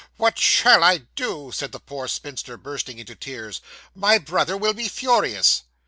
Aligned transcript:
'What 0.17 0.39
shall 0.39 0.83
I 0.83 1.01
do!' 1.15 1.51
said 1.53 1.71
the 1.71 1.79
poor 1.79 2.07
spinster, 2.07 2.57
bursting 2.57 2.97
into 2.97 3.13
tears. 3.13 3.61
'My 3.93 4.17
brother 4.17 4.57
will 4.57 4.73
be 4.73 4.87
furious. 4.87 5.61